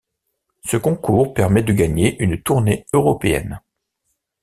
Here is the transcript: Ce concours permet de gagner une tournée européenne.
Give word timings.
Ce 0.65 0.77
concours 0.77 1.35
permet 1.35 1.61
de 1.61 1.73
gagner 1.73 2.15
une 2.23 2.41
tournée 2.41 2.87
européenne. 2.91 3.61